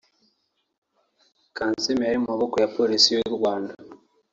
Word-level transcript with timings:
Kansiime 1.55 2.03
yari 2.05 2.19
mu 2.21 2.27
maboko 2.33 2.55
ya 2.63 2.71
Polisi 2.75 3.07
y’u 3.11 3.31
Rwanda 3.37 3.71